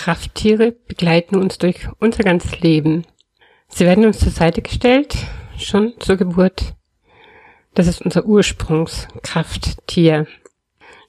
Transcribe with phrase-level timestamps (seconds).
[0.00, 3.04] Krafttiere begleiten uns durch unser ganzes Leben.
[3.68, 5.14] Sie werden uns zur Seite gestellt,
[5.58, 6.74] schon zur Geburt.
[7.74, 10.26] Das ist unser Ursprungskrafttier.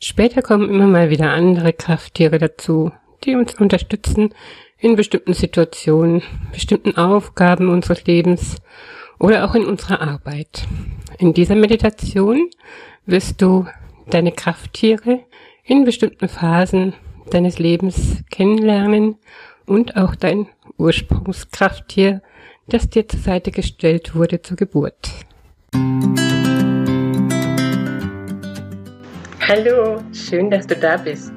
[0.01, 2.91] Später kommen immer mal wieder andere Krafttiere dazu,
[3.23, 4.33] die uns unterstützen
[4.77, 6.21] in bestimmten Situationen,
[6.51, 8.57] bestimmten Aufgaben unseres Lebens
[9.19, 10.67] oder auch in unserer Arbeit.
[11.17, 12.49] In dieser Meditation
[13.05, 13.67] wirst du
[14.09, 15.21] deine Krafttiere
[15.63, 16.93] in bestimmten Phasen
[17.29, 19.17] deines Lebens kennenlernen
[19.65, 20.47] und auch dein
[20.77, 22.21] Ursprungskrafttier,
[22.67, 25.11] das dir zur Seite gestellt wurde zur Geburt.
[29.47, 31.31] Hallo, schön, dass du da bist.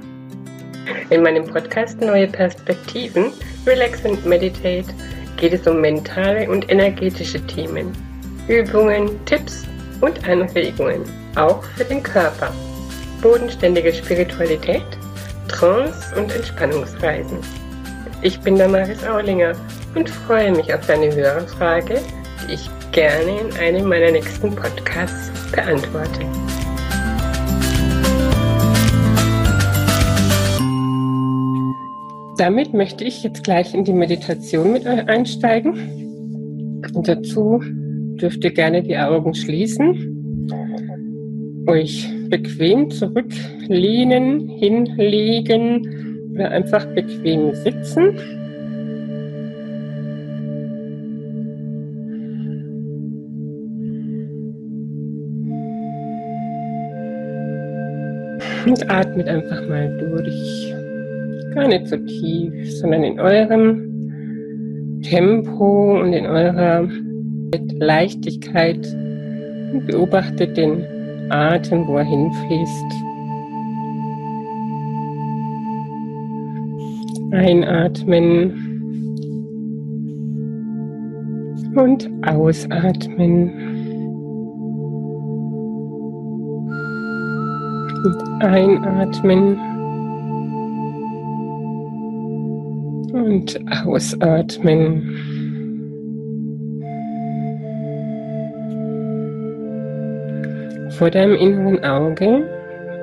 [1.10, 3.32] In meinem Podcast Neue Perspektiven,
[3.66, 4.86] Relax and Meditate
[5.36, 7.92] geht es um mentale und energetische Themen,
[8.48, 9.64] Übungen, Tipps
[10.00, 11.02] und Anregungen,
[11.36, 12.52] auch für den Körper,
[13.20, 14.84] bodenständige Spiritualität
[15.48, 17.38] Trance- und Entspannungsreisen.
[18.22, 19.52] Ich bin Damaris Aulinger
[19.94, 22.00] und freue mich auf deine Hörerfrage,
[22.48, 26.20] die ich gerne in einem meiner nächsten Podcasts beantworte.
[32.36, 36.82] Damit möchte ich jetzt gleich in die Meditation mit euch einsteigen.
[36.94, 37.60] Und dazu
[38.20, 40.48] dürft ihr gerne die Augen schließen,
[41.66, 48.18] euch bequem zurücklehnen, hinlegen oder einfach bequem sitzen.
[58.66, 60.74] Und atmet einfach mal durch.
[61.54, 66.88] Gar nicht so tief, sondern in eurem Tempo und in eurer
[67.78, 68.84] Leichtigkeit
[69.72, 70.84] und beobachtet den
[71.30, 73.04] Atem, wo er hinfließt.
[77.32, 78.74] Einatmen
[81.74, 83.50] und ausatmen.
[88.04, 89.58] Und einatmen
[93.12, 95.33] und ausatmen.
[101.04, 102.48] Vor deinem inneren Auge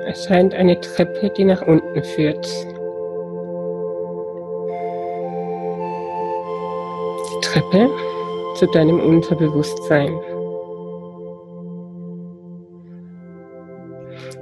[0.08, 2.44] erscheint eine Treppe, die nach unten führt.
[7.30, 7.88] Die Treppe
[8.56, 10.12] zu deinem Unterbewusstsein.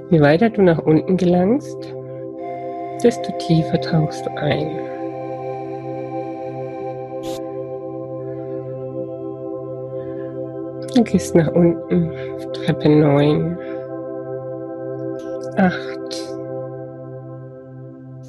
[0.09, 1.93] Je weiter du nach unten gelangst,
[3.03, 4.90] desto tiefer tauchst du ein.
[10.93, 12.11] Du gehst nach unten.
[12.53, 13.57] Treppe 9,
[15.55, 15.99] 8,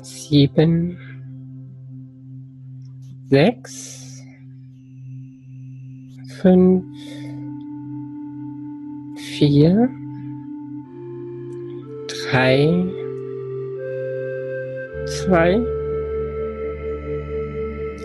[0.03, 0.97] 7,
[3.31, 4.23] 6,
[6.41, 6.85] 5,
[9.17, 9.89] 4,
[12.31, 12.93] 3,
[15.07, 15.61] 2,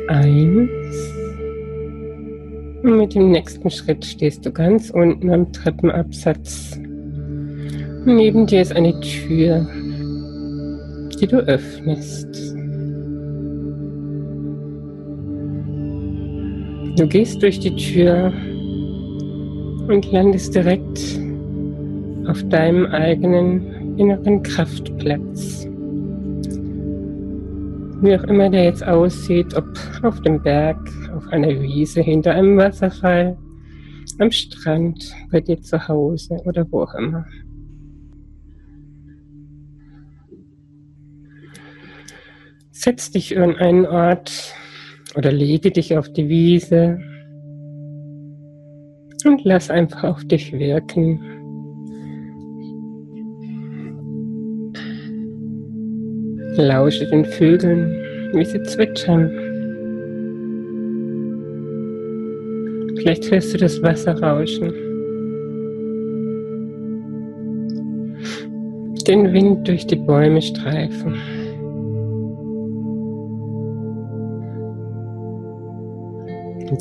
[0.08, 0.70] 1,
[1.27, 1.27] und
[2.96, 6.80] mit dem nächsten Schritt stehst du ganz unten am Treppenabsatz.
[8.06, 9.68] Neben dir ist eine Tür,
[11.20, 12.56] die du öffnest.
[16.98, 18.32] Du gehst durch die Tür
[19.88, 21.20] und landest direkt
[22.28, 25.67] auf deinem eigenen inneren Kraftplatz.
[28.00, 29.66] Wie auch immer der jetzt aussieht, ob
[30.04, 30.78] auf dem Berg,
[31.16, 33.36] auf einer Wiese, hinter einem Wasserfall,
[34.20, 37.26] am Strand, bei dir zu Hause oder wo auch immer.
[42.72, 44.54] Setz dich an einen Ort
[45.16, 47.00] oder lege dich auf die Wiese
[49.26, 51.37] und lass einfach auf dich wirken.
[56.58, 57.92] Lausche den Vögeln,
[58.34, 59.30] wie sie zwitschern.
[62.98, 64.74] Vielleicht hörst du das Wasser rauschen.
[69.08, 71.16] Den Wind durch die Bäume streifen.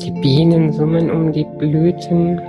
[0.01, 2.41] Die Bienen summen um die Blüten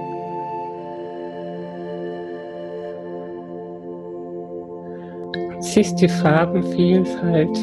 [5.75, 7.57] siehst die Farbenvielfalt.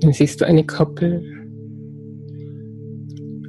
[0.00, 1.22] Dann siehst du eine Koppel,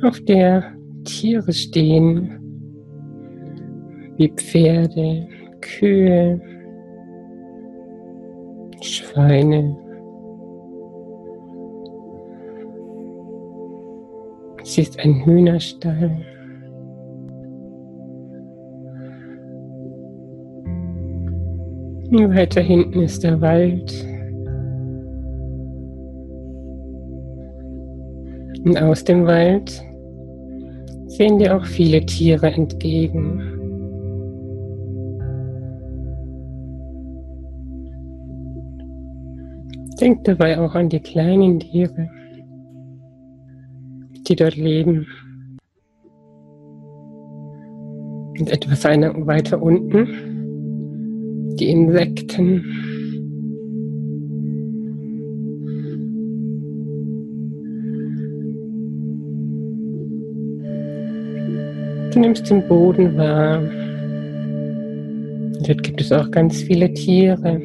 [0.04, 0.64] auf der
[1.04, 2.40] Tiere stehen,
[4.18, 5.28] wie Pferde,
[5.62, 6.40] Kühe,
[8.82, 9.83] Schweine.
[14.74, 16.18] Siehst einen Hühnerstall.
[22.10, 23.94] Weiter hinten ist der Wald.
[28.66, 29.84] Und aus dem Wald
[31.06, 33.44] sehen dir auch viele Tiere entgegen.
[40.02, 42.10] Denk dabei auch an die kleinen Tiere,
[44.28, 45.08] die dort leben.
[48.40, 50.34] Und etwas weiter unten
[51.58, 52.64] die Insekten.
[62.12, 63.62] Du nimmst den Boden wahr.
[65.66, 67.62] Dort gibt es auch ganz viele Tiere,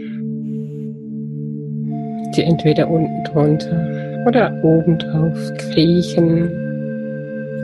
[2.37, 3.98] die entweder unten drunter
[4.29, 6.51] oder oben drauf kriechen,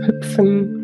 [0.06, 0.80] hüpfen.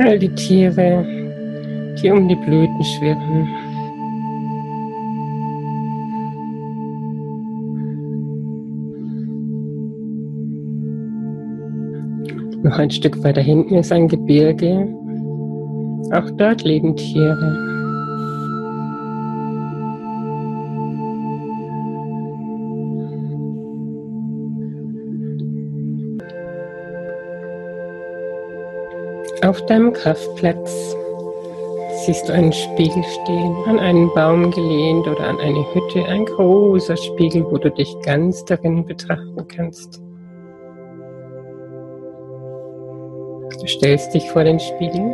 [0.00, 1.06] All die Tiere,
[2.02, 3.48] die um die Blüten schwirren.
[12.64, 14.88] Noch ein Stück weiter hinten ist ein Gebirge.
[16.10, 17.73] Auch dort leben Tiere.
[29.44, 30.96] Auf deinem Kraftplatz
[32.06, 36.96] siehst du einen Spiegel stehen, an einen Baum gelehnt oder an eine Hütte, ein großer
[36.96, 40.00] Spiegel, wo du dich ganz darin betrachten kannst.
[43.60, 45.12] Du stellst dich vor den Spiegel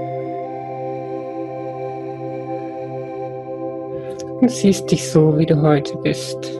[4.41, 6.60] und siehst dich so, wie du heute bist.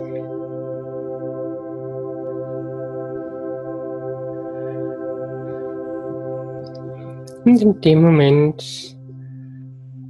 [7.45, 8.97] Und in dem Moment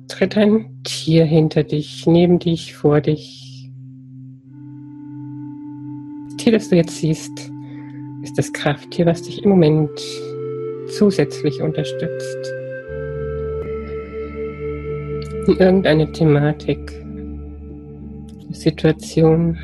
[0.09, 3.71] tritt ein Tier hinter dich, neben dich, vor dich.
[6.29, 7.53] Das Tier, das du jetzt siehst,
[8.23, 9.91] ist das Krafttier, was dich im Moment
[10.89, 12.53] zusätzlich unterstützt.
[15.47, 16.79] In irgendeine Thematik,
[18.53, 19.57] Situation.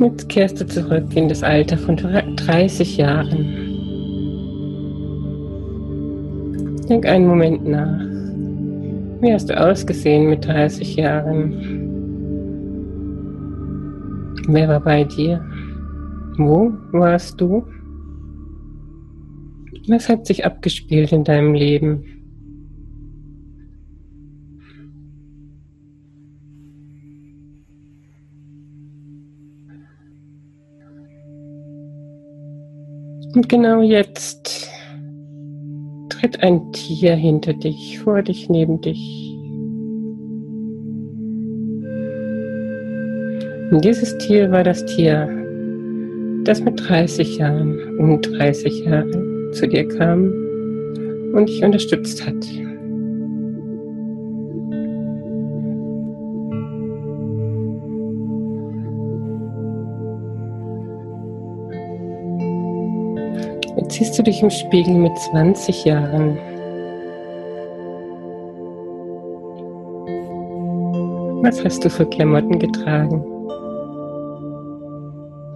[0.00, 3.66] Jetzt kehrst du zurück in das Alter von 30 Jahren.
[6.88, 8.00] Denk einen Moment nach.
[9.20, 11.52] Wie hast du ausgesehen mit 30 Jahren?
[14.46, 15.44] Wer war bei dir?
[16.36, 17.66] Wo warst du?
[19.88, 22.17] Was hat sich abgespielt in deinem Leben?
[33.34, 34.68] Und genau jetzt
[36.08, 39.34] tritt ein Tier hinter dich, vor dich, neben dich.
[43.70, 45.28] Und dieses Tier war das Tier,
[46.44, 50.32] das mit 30 Jahren, um 30 Jahre zu dir kam
[51.34, 52.67] und dich unterstützt hat.
[63.98, 66.38] Siehst du dich im Spiegel mit 20 Jahren.
[71.42, 73.24] Was hast du für Klamotten getragen?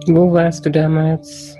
[0.07, 1.55] Wo warst du damals?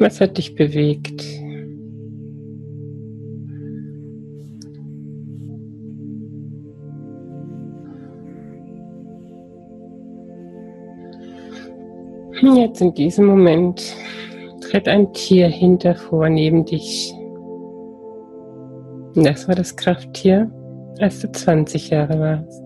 [0.00, 1.22] Was hat dich bewegt?
[12.70, 13.96] Jetzt in diesem Moment
[14.60, 17.12] tritt ein Tier hinter vor neben dich.
[19.16, 20.48] Das war das Krafttier,
[21.00, 22.62] als du 20 Jahre warst.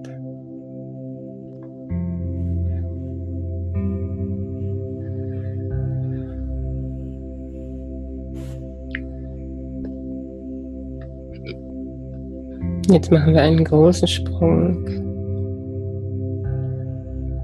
[12.91, 14.85] Jetzt machen wir einen großen Sprung.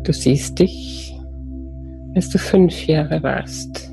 [0.03, 1.10] Du siehst dich,
[2.15, 3.91] als du fünf Jahre warst.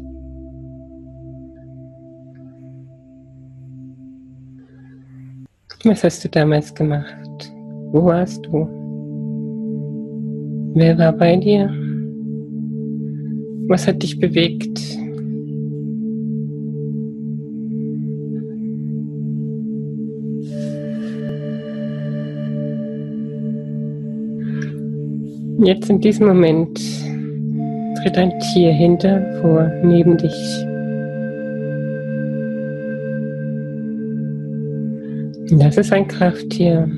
[5.84, 7.54] Was hast du damals gemacht?
[7.92, 8.68] Wo warst du?
[10.76, 11.70] Wer war bei dir?
[13.70, 14.80] Was hat dich bewegt?
[25.60, 26.80] Jetzt in diesem Moment
[28.08, 30.32] tritt ein Tier hinter vor, neben dich.
[35.60, 36.90] Das ist ein Krafttier,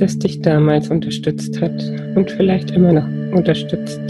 [0.00, 1.78] das dich damals unterstützt hat
[2.14, 4.00] und vielleicht immer noch unterstützt.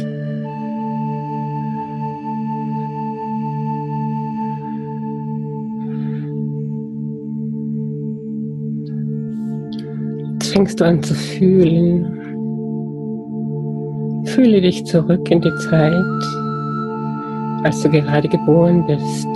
[10.35, 12.26] Jetzt fängst du an zu fühlen.
[14.37, 15.95] Fühle dich zurück in die Zeit,
[17.65, 19.27] als du gerade geboren bist.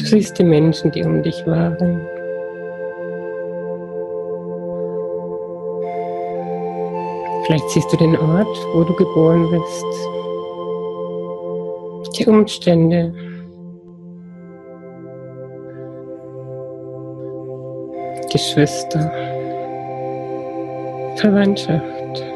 [0.00, 2.00] Du siehst die Menschen, die um dich waren.
[7.44, 9.84] Vielleicht siehst du den Ort, wo du geboren bist.
[12.18, 13.12] Die Umstände.
[18.32, 19.35] Geschwister.
[21.16, 22.26] Verwandtschaft.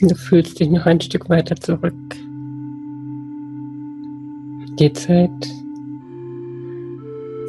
[0.00, 1.92] Du fühlst dich noch ein Stück weiter zurück.
[4.78, 5.30] Die Zeit,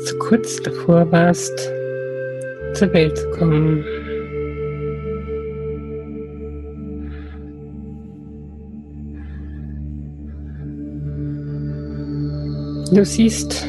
[0.03, 1.71] so kurz davor warst,
[2.73, 3.85] zur Welt zu kommen.
[12.91, 13.67] Du siehst,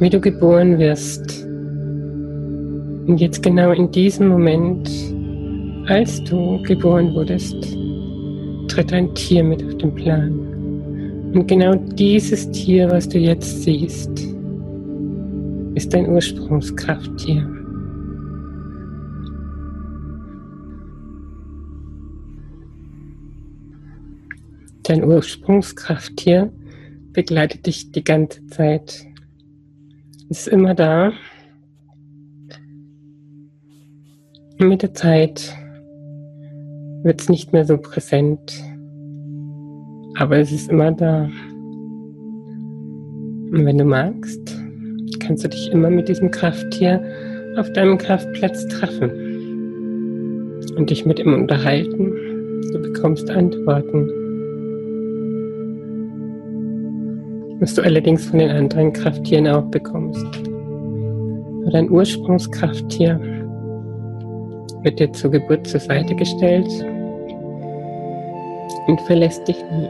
[0.00, 1.44] wie du geboren wirst.
[3.06, 4.88] Und jetzt genau in diesem Moment
[5.88, 7.76] als du geboren wurdest,
[8.68, 10.30] tritt ein Tier mit auf den Plan.
[11.34, 14.10] Und genau dieses Tier, was du jetzt siehst,
[15.74, 17.46] ist dein Ursprungskrafttier.
[24.84, 26.50] Dein Ursprungskrafttier
[27.18, 29.04] begleitet dich die ganze Zeit.
[30.28, 31.10] Ist immer da.
[34.58, 35.52] Mit der Zeit
[37.02, 38.62] wird es nicht mehr so präsent,
[40.14, 41.24] aber es ist immer da.
[43.50, 44.56] Und wenn du magst,
[45.18, 47.02] kannst du dich immer mit diesem Krafttier
[47.56, 49.10] auf deinem Kraftplatz treffen
[50.76, 52.12] und dich mit ihm unterhalten.
[52.70, 54.08] Du bekommst Antworten.
[57.60, 60.24] Was du allerdings von den anderen Krafttieren auch bekommst.
[61.62, 63.18] Aber dein Ursprungskrafttier
[64.82, 66.68] wird dir zur Geburt zur Seite gestellt
[68.86, 69.88] und verlässt dich nie.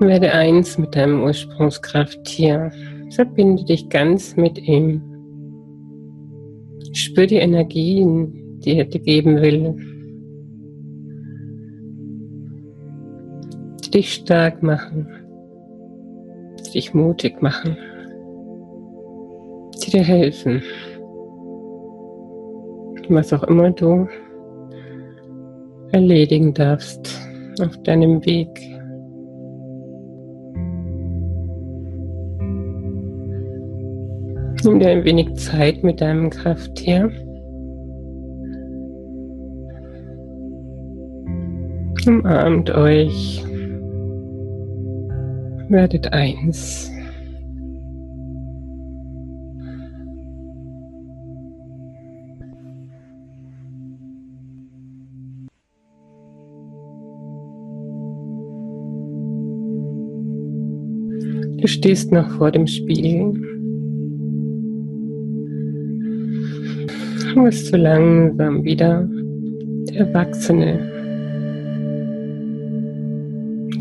[0.00, 2.70] Werde eins mit deinem Ursprungskrafttier.
[3.10, 5.02] Verbinde dich ganz mit ihm.
[6.92, 9.74] Spür die Energien, die dir geben will.
[13.84, 15.08] Die dich stark machen
[16.76, 17.76] dich mutig machen,
[19.82, 20.62] die dir helfen.
[23.08, 24.06] Was auch immer du
[25.92, 27.18] erledigen darfst
[27.60, 28.48] auf deinem Weg.
[34.64, 37.10] Nimm dir ein wenig Zeit mit deinem Krafttier.
[42.06, 43.42] Umarmt euch
[45.68, 46.88] werdet eins.
[61.60, 63.32] Du stehst noch vor dem Spiegel.
[67.34, 69.08] Du bist so langsam wieder
[69.88, 70.95] der Erwachsene,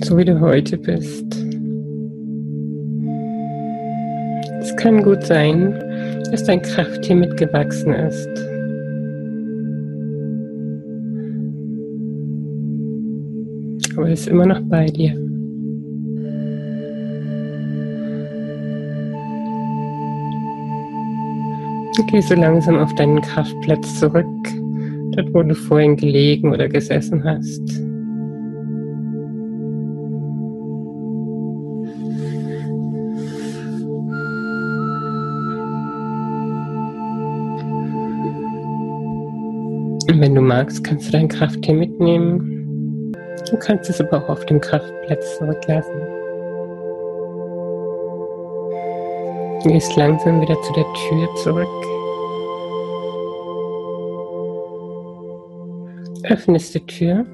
[0.06, 1.46] so wie du heute bist.
[4.86, 5.74] kann gut sein,
[6.30, 8.30] dass dein Krafttier mitgewachsen ist.
[13.98, 15.16] Aber es ist immer noch bei dir.
[22.12, 24.26] Geh so langsam auf deinen Kraftplatz zurück.
[25.16, 27.85] dort wo du vorhin gelegen oder gesessen hast.
[40.08, 43.12] Und wenn du magst, kannst du dein Krafttier mitnehmen.
[43.50, 46.02] Du kannst es aber auch auf dem Kraftplatz zurücklassen.
[49.64, 51.68] Du gehst langsam wieder zu der Tür zurück.
[56.30, 57.26] Öffnest die Tür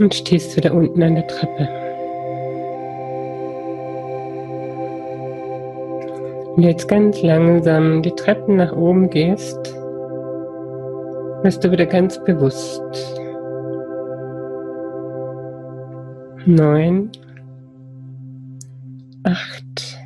[0.00, 1.68] und stehst wieder unten an der Treppe.
[6.56, 9.75] Und jetzt ganz langsam die Treppen nach oben gehst,
[11.42, 12.82] wirst du wieder ganz bewusst.
[16.46, 17.10] Neun,
[19.24, 19.98] acht,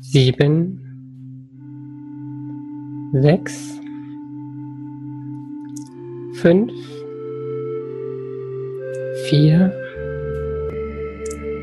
[0.00, 0.80] sieben,
[3.14, 3.80] sechs,
[6.34, 6.72] fünf,
[9.28, 9.72] vier,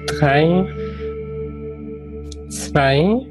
[0.08, 0.68] drei,
[2.50, 3.26] zwei,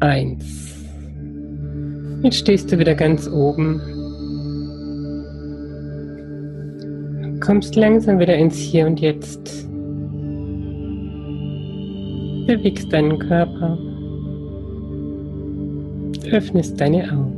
[0.00, 0.65] eins.
[2.22, 3.80] Jetzt stehst du wieder ganz oben.
[7.40, 9.68] Kommst langsam wieder ins Hier und Jetzt.
[12.46, 13.78] Bewegst deinen Körper.
[16.32, 17.36] Öffnest deine Augen.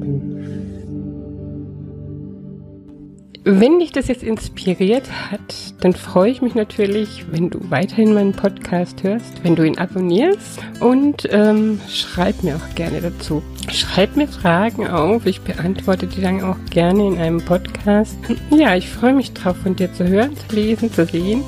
[3.44, 5.40] Wenn dich das jetzt inspiriert hat,
[5.80, 10.60] dann freue ich mich natürlich, wenn du weiterhin meinen Podcast hörst, wenn du ihn abonnierst
[10.80, 13.42] und ähm, schreib mir auch gerne dazu.
[13.70, 18.16] Schreib mir Fragen auf, ich beantworte die dann auch gerne in einem Podcast.
[18.50, 21.42] Ja, ich freue mich drauf, von dir zu hören, zu lesen, zu sehen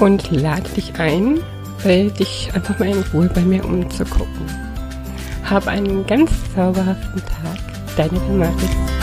[0.00, 1.40] und lade dich ein,
[1.82, 4.46] weil dich einfach mal in Ruhe bei mir umzugucken.
[5.44, 7.58] Hab einen ganz zauberhaften Tag.
[7.96, 8.97] Deine Damaris.